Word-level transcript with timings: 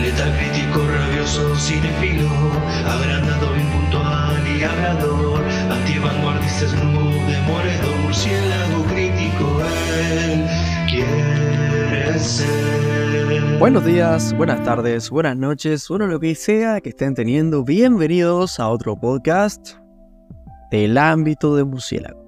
Letal 0.00 0.32
crítico, 0.36 0.86
rabioso, 0.86 1.56
cinefilo, 1.56 2.28
agrandado, 2.86 3.56
impuntual 3.56 4.46
y 4.46 4.62
hablador, 4.62 5.42
antivanguardista, 5.70 6.68
snoop, 6.68 7.26
demoledor, 7.26 7.96
murciélago 8.02 8.84
crítico, 8.84 9.62
él 10.12 10.46
quiere 10.88 12.18
ser. 12.18 13.58
Buenos 13.58 13.84
días, 13.84 14.32
buenas 14.36 14.62
tardes, 14.64 15.10
buenas 15.10 15.36
noches, 15.36 15.88
bueno 15.88 16.06
lo 16.06 16.20
que 16.20 16.34
sea 16.34 16.80
que 16.80 16.90
estén 16.90 17.14
teniendo, 17.14 17.64
bienvenidos 17.64 18.60
a 18.60 18.68
otro 18.68 18.96
podcast 18.96 19.76
del 20.70 20.98
ámbito 20.98 21.56
de 21.56 21.64
murciélago. 21.64 22.22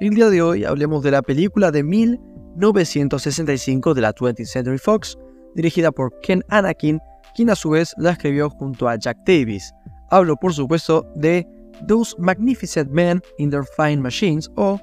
El 0.00 0.14
día 0.14 0.28
de 0.28 0.42
hoy 0.42 0.64
hablemos 0.64 1.02
de 1.02 1.10
la 1.10 1.22
película 1.22 1.70
de 1.70 1.82
1965 1.82 3.94
de 3.94 4.00
la 4.00 4.14
20th 4.14 4.46
Century 4.46 4.78
Fox, 4.78 5.16
dirigida 5.56 5.90
por 5.90 6.12
Ken 6.20 6.44
Anakin, 6.48 7.00
quien 7.34 7.50
a 7.50 7.56
su 7.56 7.70
vez 7.70 7.92
la 7.98 8.12
escribió 8.12 8.48
junto 8.50 8.88
a 8.88 8.96
Jack 8.96 9.18
Davis. 9.26 9.74
Hablo 10.10 10.36
por 10.36 10.54
supuesto 10.54 11.04
de 11.16 11.46
Those 11.88 12.14
Magnificent 12.18 12.90
Men 12.90 13.20
in 13.38 13.50
Their 13.50 13.64
Flying 13.64 14.00
Machines 14.00 14.48
o 14.56 14.78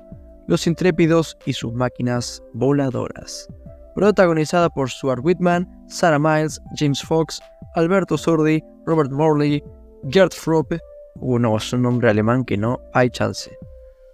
Los 0.48 0.68
Intrépidos 0.68 1.38
y 1.46 1.54
sus 1.54 1.74
máquinas 1.74 2.44
voladoras. 2.54 3.48
Protagonizada 3.96 4.70
por 4.70 4.90
Stuart 4.90 5.24
Whitman, 5.24 5.70
Sarah 5.88 6.20
Miles, 6.20 6.60
James 6.76 7.02
Fox, 7.02 7.40
Alberto 7.76 8.18
Sordi, 8.18 8.62
Robert 8.86 9.12
Morley, 9.12 9.64
Gerd 10.10 10.34
Froppe, 10.34 10.80
uh, 11.16 11.40
no, 11.40 11.56
es 11.58 11.72
un 11.72 11.84
nombre 11.84 12.10
alemán 12.10 12.44
que 12.44 12.58
no 12.58 12.80
hay 12.94 13.10
chance. 13.10 13.56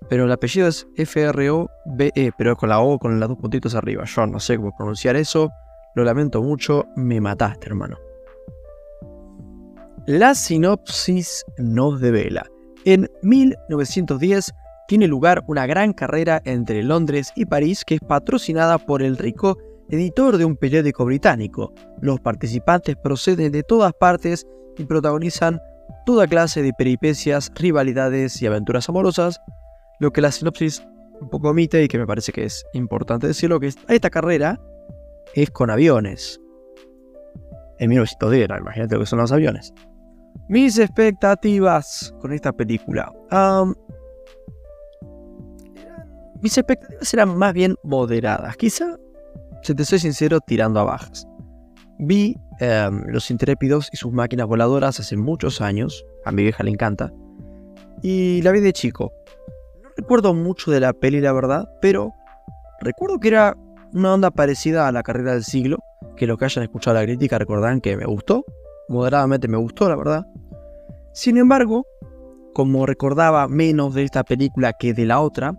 Pero 0.10 0.26
el 0.26 0.32
apellido 0.32 0.68
es 0.68 0.88
F-R-O-B-E, 0.98 2.32
pero 2.38 2.56
con 2.56 2.70
la 2.70 2.80
O 2.80 2.98
con 2.98 3.20
los 3.20 3.30
dos 3.30 3.38
puntitos 3.38 3.76
arriba. 3.76 4.04
Yo 4.06 4.26
no 4.26 4.40
sé 4.40 4.58
cómo 4.58 4.76
pronunciar 4.76 5.16
eso. 5.16 5.50
Lo 6.00 6.06
lamento 6.06 6.42
mucho, 6.42 6.86
me 6.96 7.20
mataste, 7.20 7.68
hermano. 7.68 7.98
La 10.08 10.34
sinopsis 10.34 11.44
nos 11.58 12.00
devela. 12.00 12.48
En 12.86 13.12
1910 13.22 14.54
tiene 14.88 15.10
lugar 15.10 15.44
una 15.48 15.66
gran 15.66 15.92
carrera 15.92 16.42
entre 16.46 16.84
Londres 16.84 17.34
y 17.36 17.48
París 17.48 17.84
que 17.84 17.96
es 17.96 18.00
patrocinada 18.00 18.78
por 18.78 19.02
el 19.02 19.18
rico 19.18 19.58
editor 19.90 20.38
de 20.38 20.46
un 20.46 20.56
periódico 20.56 21.04
británico. 21.04 21.74
Los 22.00 22.22
participantes 22.22 22.96
proceden 22.96 23.52
de 23.52 23.64
todas 23.64 23.92
partes 23.92 24.48
y 24.78 24.86
protagonizan 24.86 25.60
toda 26.06 26.28
clase 26.28 26.62
de 26.62 26.72
peripecias, 26.72 27.52
rivalidades 27.56 28.42
y 28.42 28.46
aventuras 28.46 28.88
amorosas, 28.88 29.42
lo 30.00 30.12
que 30.12 30.22
la 30.22 30.32
sinopsis 30.32 30.82
un 31.20 31.30
poco 31.30 31.50
omite 31.50 31.84
y 31.84 31.90
que 31.90 31.98
me 31.98 32.08
parece 32.08 32.32
que 32.32 32.46
es 32.46 32.64
importante 32.72 33.28
decirlo, 33.28 33.60
que 33.60 33.68
esta 33.68 34.10
carrera 34.10 34.62
es 35.34 35.50
con 35.52 35.70
aviones. 35.70 36.40
En 37.80 37.90
1910, 37.90 38.50
imagínate 38.60 38.96
lo 38.96 39.02
que 39.02 39.06
son 39.06 39.20
los 39.20 39.32
aviones. 39.32 39.74
Mis 40.48 40.78
expectativas 40.78 42.14
con 42.20 42.34
esta 42.34 42.52
película. 42.52 43.12
mis 46.42 46.58
expectativas 46.58 47.14
eran 47.14 47.38
más 47.38 47.54
bien 47.54 47.76
moderadas. 47.84 48.58
Quizá, 48.58 48.98
si 49.62 49.76
te 49.76 49.86
soy 49.86 50.00
sincero, 50.00 50.40
tirando 50.40 50.80
a 50.80 50.84
bajas. 50.84 51.28
Vi 52.00 52.38
em, 52.60 53.04
Los 53.08 53.30
Intrépidos 53.30 53.90
y 53.92 53.98
sus 53.98 54.12
máquinas 54.12 54.48
voladoras 54.48 55.00
hace 55.00 55.18
muchos 55.18 55.62
años. 55.62 56.06
A 56.26 56.32
mi 56.32 56.44
vieja 56.44 56.64
le 56.64 56.72
encanta. 56.72 57.14
Y 58.02 58.42
la 58.42 58.52
vi 58.52 58.62
de 58.62 58.74
chico 58.74 59.12
recuerdo 60.00 60.34
mucho 60.34 60.72
de 60.72 60.80
la 60.80 60.94
peli, 60.94 61.20
la 61.20 61.34
verdad, 61.34 61.70
pero 61.82 62.14
recuerdo 62.80 63.20
que 63.20 63.28
era 63.28 63.58
una 63.94 64.14
onda 64.14 64.32
parecida 64.32 64.88
a 64.88 64.92
la 64.92 65.04
carrera 65.04 65.34
del 65.34 65.44
siglo, 65.44 65.80
que 66.16 66.28
lo 66.28 66.38
que 66.38 66.46
hayan 66.46 66.64
escuchado 66.64 66.96
la 66.96 67.04
crítica 67.04 67.38
recordarán 67.38 67.82
que 67.82 67.98
me 67.98 68.06
gustó, 68.06 68.46
moderadamente 68.88 69.48
me 69.48 69.58
gustó, 69.58 69.90
la 69.90 69.96
verdad. 69.96 70.26
Sin 71.14 71.38
embargo, 71.38 71.86
como 72.54 72.86
recordaba 72.86 73.48
menos 73.48 73.94
de 73.94 74.04
esta 74.04 74.24
película 74.24 74.74
que 74.74 74.94
de 74.94 75.06
la 75.06 75.20
otra, 75.20 75.54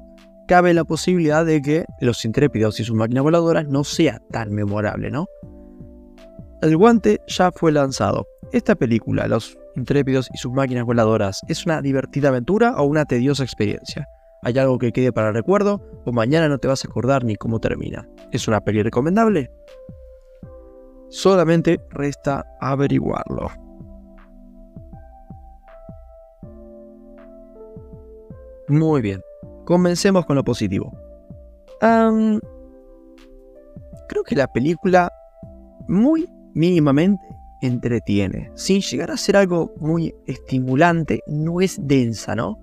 cabe 0.46 0.74
la 0.74 0.84
posibilidad 0.84 1.46
de 1.46 1.62
que 1.62 1.84
Los 2.00 2.24
Intrépidos 2.24 2.80
y 2.80 2.84
sus 2.84 2.96
máquinas 2.96 3.22
voladoras 3.22 3.66
no 3.68 3.84
sea 3.84 4.20
tan 4.30 4.52
memorable, 4.52 5.10
¿no? 5.10 5.26
El 6.60 6.76
guante 6.76 7.20
ya 7.26 7.52
fue 7.52 7.72
lanzado. 7.72 8.26
Esta 8.52 8.74
película, 8.74 9.28
Los 9.28 9.56
Intrépidos 9.76 10.28
y 10.34 10.38
sus 10.38 10.52
máquinas 10.52 10.84
voladoras, 10.84 11.40
¿es 11.48 11.64
una 11.64 11.80
divertida 11.80 12.28
aventura 12.28 12.74
o 12.76 12.84
una 12.84 13.04
tediosa 13.04 13.44
experiencia? 13.44 14.06
¿Hay 14.42 14.58
algo 14.58 14.78
que 14.78 14.92
quede 14.92 15.12
para 15.12 15.28
el 15.28 15.34
recuerdo? 15.34 15.80
¿O 16.04 16.12
mañana 16.12 16.48
no 16.48 16.58
te 16.58 16.68
vas 16.68 16.84
a 16.84 16.88
acordar 16.88 17.24
ni 17.24 17.36
cómo 17.36 17.60
termina? 17.60 18.08
¿Es 18.32 18.48
una 18.48 18.60
peli 18.60 18.82
recomendable? 18.82 19.50
Solamente 21.10 21.80
resta 21.90 22.46
averiguarlo. 22.60 23.48
Muy 28.68 29.02
bien, 29.02 29.20
comencemos 29.64 30.24
con 30.24 30.36
lo 30.36 30.44
positivo. 30.44 30.92
creo 31.80 32.40
que 34.24 34.36
la 34.36 34.46
película 34.46 35.12
muy 35.88 36.28
mínimamente 36.54 37.22
entretiene. 37.60 38.50
Sin 38.54 38.80
llegar 38.80 39.10
a 39.10 39.16
ser 39.16 39.36
algo 39.36 39.72
muy 39.78 40.14
estimulante, 40.26 41.22
no 41.26 41.60
es 41.60 41.78
densa, 41.82 42.34
¿no? 42.34 42.58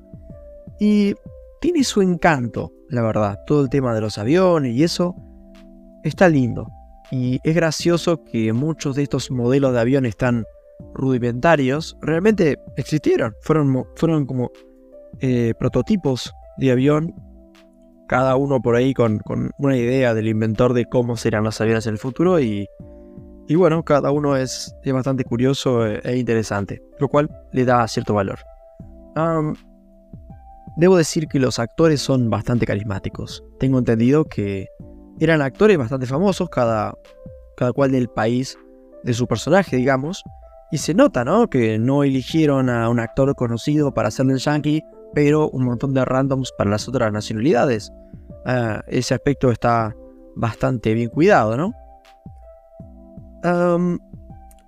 Y 0.80 1.14
tiene 1.62 1.84
su 1.84 2.02
encanto, 2.02 2.72
la 2.90 3.02
verdad. 3.02 3.40
Todo 3.46 3.62
el 3.62 3.70
tema 3.70 3.94
de 3.94 4.02
los 4.02 4.18
aviones 4.18 4.76
y 4.76 4.84
eso 4.84 5.16
está 6.04 6.30
lindo. 6.30 6.68
Y 7.12 7.40
es 7.44 7.56
gracioso 7.56 8.24
que 8.24 8.52
muchos 8.54 8.96
de 8.96 9.04
estos 9.04 9.32
modelos 9.32 9.74
de 9.74 9.80
aviones 9.80 10.18
tan 10.18 10.44
rudimentarios 10.94 11.98
realmente 12.02 12.58
existieron. 12.76 13.34
Fueron, 13.42 13.86
fueron 13.96 14.26
como 14.26 14.52
eh, 15.20 15.54
prototipos 15.58 16.34
de 16.58 16.72
avión, 16.72 17.14
cada 18.08 18.36
uno 18.36 18.62
por 18.62 18.76
ahí 18.76 18.94
con, 18.94 19.22
una 19.58 19.78
idea 19.78 20.14
del 20.14 20.28
inventor 20.28 20.74
de 20.74 20.86
cómo 20.86 21.18
serán 21.18 21.44
los 21.44 21.60
aviones 21.62 21.86
en 21.88 21.94
el 21.94 22.00
futuro. 22.00 22.40
Y, 22.40 22.68
y 23.48 23.56
bueno, 23.56 23.84
cada 23.84 24.12
uno 24.12 24.36
es, 24.36 24.74
bastante 24.86 25.24
curioso 25.24 25.86
e, 25.86 26.02
e, 26.04 26.18
interesante, 26.18 26.82
lo 27.00 27.08
cual 27.08 27.30
le 27.52 27.66
da 27.66 27.88
cierto 27.88 28.14
valor. 28.14 28.40
Debo 30.78 30.96
decir 30.96 31.28
que 31.28 31.40
los 31.40 31.60
actores 31.60 32.02
son 32.02 32.30
bastante 32.30 32.66
carismáticos. 32.66 33.44
Tengo 33.60 33.80
entendido 33.80 34.26
que 34.26 34.68
eran 35.20 35.42
actores 35.42 35.78
bastante 35.78 36.06
famosos, 36.06 36.50
cada, 36.50 36.94
cada 37.56 37.74
cual 37.74 37.92
del 37.92 38.08
país 38.08 38.58
de 39.04 39.14
su 39.14 39.26
personaje, 39.26 39.76
digamos. 39.76 40.24
Y 40.72 40.78
se 40.78 40.94
nota, 40.94 41.26
¿no? 41.26 41.50
Que 41.50 41.80
no 41.80 42.04
eligieron 42.04 42.70
a 42.70 42.90
un 42.90 43.00
actor 43.00 43.34
conocido 43.36 43.94
para 43.94 44.10
hacerle 44.10 44.34
el 44.34 44.40
yankee, 44.40 44.84
pero 45.14 45.50
un 45.50 45.64
montón 45.64 45.94
de 45.94 46.06
randoms 46.06 46.52
para 46.58 46.70
las 46.70 46.88
otras 46.88 47.12
nacionalidades. 47.12 47.92
Ah, 48.46 48.84
ese 48.88 49.16
aspecto 49.16 49.52
está 49.52 49.96
bastante 50.36 50.94
bien 50.94 51.10
cuidado, 51.10 51.58
¿no? 51.58 51.74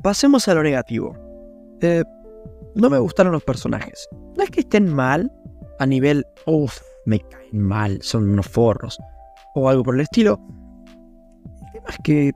pasemos 0.02 0.48
a 0.48 0.54
lo 0.54 0.64
negativo. 0.64 1.14
Eh, 1.82 2.04
no 2.76 2.90
me 2.90 2.98
gustaron 2.98 3.34
los 3.34 3.44
personajes. 3.44 4.08
No 4.38 4.44
es 4.44 4.50
que 4.52 4.62
estén 4.62 4.94
mal, 4.94 5.30
a 5.80 5.86
nivel, 5.86 6.26
uff, 6.46 6.80
me 7.06 7.20
caen 7.20 7.62
mal, 7.62 8.00
son 8.02 8.30
unos 8.30 8.48
forros, 8.48 9.00
o 9.56 9.70
algo 9.70 9.84
por 9.84 9.96
el 9.96 10.02
estilo. 10.02 10.40
El 11.66 11.72
tema 11.72 11.90
es 11.90 11.98
que 12.04 12.34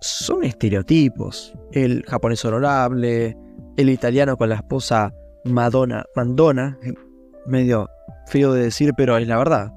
son 0.00 0.44
estereotipos. 0.44 1.54
El 1.72 2.04
japonés 2.06 2.44
honorable, 2.44 3.36
el 3.76 3.90
italiano 3.90 4.36
con 4.36 4.48
la 4.48 4.56
esposa 4.56 5.12
Madonna, 5.44 6.04
Mandona, 6.14 6.78
medio 7.46 7.88
feo 8.26 8.52
de 8.52 8.64
decir, 8.64 8.92
pero 8.96 9.16
es 9.16 9.26
la 9.26 9.38
verdad. 9.38 9.72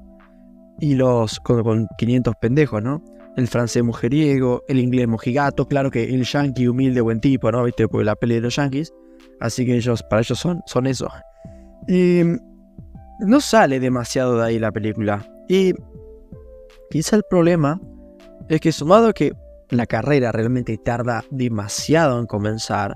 Y 0.80 0.94
los 0.94 1.40
con, 1.40 1.86
500 1.98 2.34
pendejos, 2.40 2.82
¿no? 2.82 3.02
El 3.36 3.48
francés 3.48 3.82
mujeriego, 3.82 4.62
el 4.68 4.78
inglés 4.78 5.08
mojigato, 5.08 5.66
claro 5.66 5.90
que 5.90 6.04
el 6.04 6.24
yankee 6.24 6.68
humilde, 6.68 7.00
buen 7.00 7.20
tipo, 7.20 7.50
¿no? 7.50 7.64
¿Viste? 7.64 7.88
Porque 7.88 8.04
la 8.04 8.16
peli 8.16 8.34
de 8.34 8.40
los 8.42 8.56
yankees. 8.56 8.92
Así 9.40 9.64
que 9.64 9.76
ellos, 9.76 10.02
para 10.02 10.20
ellos 10.20 10.38
son, 10.38 10.62
son 10.66 10.86
eso. 10.86 11.08
Y 11.88 12.22
no 13.22 13.40
sale 13.40 13.80
demasiado 13.80 14.38
de 14.38 14.44
ahí 14.44 14.58
la 14.58 14.72
película. 14.72 15.26
Y 15.48 15.72
quizá 16.90 17.16
el 17.16 17.24
problema 17.28 17.80
es 18.48 18.60
que 18.60 18.72
sumado 18.72 19.08
a 19.08 19.12
que 19.12 19.32
la 19.70 19.86
carrera 19.86 20.32
realmente 20.32 20.76
tarda 20.78 21.24
demasiado 21.30 22.18
en 22.18 22.26
comenzar, 22.26 22.94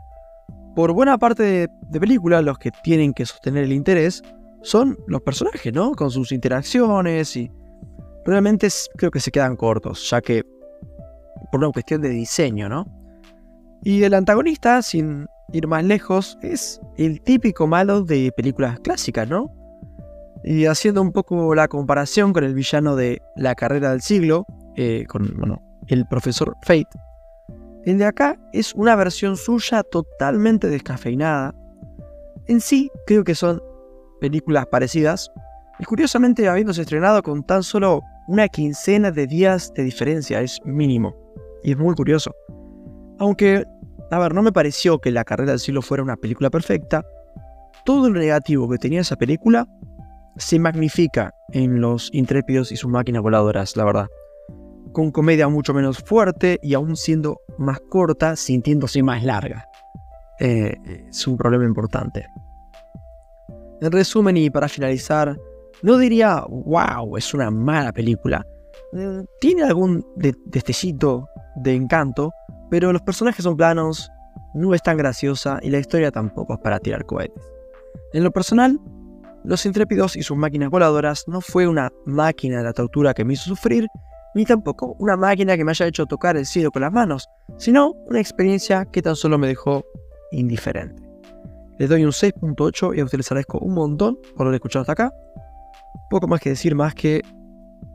por 0.75 0.93
buena 0.93 1.17
parte 1.17 1.43
de, 1.43 1.69
de 1.91 2.01
película 2.01 2.43
los 2.43 2.59
que 2.59 2.71
tienen 2.83 3.15
que 3.15 3.25
sostener 3.25 3.65
el 3.65 3.73
interés 3.73 4.23
son 4.63 4.99
los 5.07 5.23
personajes, 5.23 5.73
¿no? 5.73 5.93
Con 5.93 6.11
sus 6.11 6.33
interacciones 6.33 7.37
y 7.37 7.51
realmente 8.27 8.69
creo 8.97 9.11
que 9.11 9.21
se 9.21 9.31
quedan 9.31 9.57
cortos, 9.57 10.11
ya 10.11 10.21
que 10.21 10.45
por 11.51 11.61
una 11.61 11.73
cuestión 11.73 12.03
de 12.03 12.11
diseño, 12.11 12.69
¿no? 12.69 12.85
Y 13.83 14.03
el 14.03 14.15
antagonista, 14.15 14.83
sin 14.83 15.27
ir 15.53 15.67
más 15.67 15.85
lejos, 15.85 16.37
es 16.43 16.81
el 16.97 17.23
típico 17.23 17.67
malo 17.67 18.03
de 18.03 18.33
películas 18.37 18.81
clásicas, 18.81 19.29
¿no? 19.29 19.56
Y 20.47 20.67
haciendo 20.67 21.03
un 21.03 21.11
poco 21.11 21.57
la 21.57 21.67
comparación 21.67 22.33
con 22.33 22.45
el 22.45 22.55
villano 22.55 22.95
de 22.95 23.21
La 23.35 23.57
carrera 23.57 23.91
del 23.91 24.01
siglo, 24.01 24.47
eh, 24.77 25.05
con 25.09 25.61
el 25.89 26.07
profesor 26.07 26.57
Fate, 26.63 26.87
El 27.85 27.99
de 27.99 28.05
acá 28.05 28.39
es 28.53 28.73
una 28.75 28.95
versión 28.95 29.37
suya 29.37 29.83
totalmente 29.83 30.69
descafeinada. 30.69 31.53
En 32.47 32.61
sí, 32.61 32.89
creo 33.09 33.25
que 33.25 33.35
son 33.35 33.61
películas 34.21 34.67
parecidas, 34.67 35.33
y 35.81 35.85
curiosamente 35.85 36.49
habiéndose 36.49 36.83
estrenado 36.83 37.25
con 37.25 37.43
tan 37.45 37.65
solo 37.65 38.01
una 38.29 38.47
quincena 38.49 39.11
de 39.11 39.27
días 39.27 39.73
de 39.75 39.83
diferencia, 39.83 40.41
es 40.41 40.61
mínimo. 40.65 41.13
Y 41.65 41.73
es 41.73 41.77
muy 41.77 41.97
curioso. 41.97 42.33
Aunque, 43.19 43.65
a 44.13 44.19
ver, 44.21 44.33
no 44.33 44.43
me 44.45 44.53
pareció 44.53 45.01
que 45.01 45.11
La 45.11 45.25
carrera 45.25 45.51
del 45.51 45.61
siglo 45.61 45.83
fuera 45.83 46.05
una 46.05 46.17
película 46.17 46.51
perfecta, 46.51 47.05
todo 47.85 48.09
lo 48.11 48.21
negativo 48.21 48.69
que 48.69 48.79
tenía 48.79 49.01
esa 49.01 49.17
película 49.17 49.67
se 50.37 50.59
magnifica 50.59 51.35
en 51.53 51.81
Los 51.81 52.11
Intrépidos 52.13 52.73
y 52.73 52.77
sus 52.77 52.91
máquinas 52.91 53.23
voladoras, 53.23 53.77
la 53.77 53.85
verdad. 53.85 54.07
Con 54.93 55.11
comedia 55.11 55.49
mucho 55.49 55.75
menos 55.75 55.99
fuerte 55.99 56.59
y 56.63 56.75
aún 56.75 56.97
siendo 56.97 57.41
más 57.59 57.81
corta, 57.89 58.37
sintiéndose 58.37 59.03
más 59.03 59.25
larga. 59.25 59.69
Eh, 60.39 60.77
es 61.09 61.27
un 61.27 61.37
problema 61.37 61.65
importante. 61.65 62.27
En 63.81 63.93
resumen 63.93 64.37
y 64.37 64.51
para 64.51 64.69
finalizar, 64.69 65.37
no 65.83 65.99
diría, 65.99 66.45
wow, 66.49 67.17
es 67.17 67.35
una 67.35 67.51
mala 67.51 67.93
película. 67.93 68.45
Mm, 68.93 69.21
tiene 69.41 69.65
algún 69.65 70.07
destellito 70.17 71.29
de 71.57 71.75
encanto, 71.75 72.33
pero 72.71 72.93
los 72.93 73.03
personajes 73.03 73.43
son 73.43 73.57
planos, 73.57 74.11
no 74.55 74.75
es 74.75 74.83
tan 74.83 74.97
graciosa 74.97 75.59
y 75.63 75.71
la 75.71 75.79
historia 75.79 76.11
tampoco 76.11 76.55
es 76.55 76.61
para 76.61 76.79
tirar 76.79 77.05
cohetes. 77.05 77.43
En 78.13 78.25
lo 78.25 78.31
personal, 78.31 78.81
Los 79.47 79.65
Intrépidos 79.65 80.17
y 80.17 80.25
sus 80.25 80.37
máquinas 80.37 80.71
voladoras 80.71 81.23
no 81.29 81.41
fue 81.41 81.69
una 81.69 81.93
máquina 82.05 82.59
de 82.59 82.65
la 82.65 82.73
tortura 82.73 83.15
que 83.15 83.25
me 83.25 83.35
hizo 83.35 83.45
sufrir, 83.45 83.87
ni 84.35 84.45
tampoco 84.45 84.97
una 84.99 85.17
máquina 85.17 85.57
que 85.57 85.65
me 85.65 85.71
haya 85.71 85.87
hecho 85.87 86.05
tocar 86.05 86.37
el 86.37 86.47
cielo 86.47 86.73
con 86.73 86.83
las 86.83 86.93
manos, 86.93 87.29
sino 87.57 87.93
una 88.07 88.19
experiencia 88.19 88.87
que 88.87 89.03
tan 89.03 89.15
solo 89.15 89.39
me 89.39 89.47
dejó 89.47 89.85
indiferente. 90.33 91.01
Les 91.79 91.89
doy 91.89 92.05
un 92.05 92.11
6.8 92.11 92.97
y 92.97 93.01
a 93.01 93.05
ustedes 93.05 93.19
les 93.21 93.31
agradezco 93.31 93.59
un 93.61 93.75
montón 93.75 94.19
por 94.37 94.49
haber 94.49 94.57
escuchado 94.57 94.81
hasta 94.81 94.93
acá 94.93 95.13
poco 96.11 96.27
más 96.27 96.41
que 96.41 96.51
decir 96.51 96.75
más 96.75 96.95
que 96.95 97.23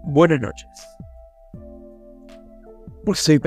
buenas 0.03 0.39
noches. 0.39 0.69
Porque 3.03 3.19
soy 3.19 3.39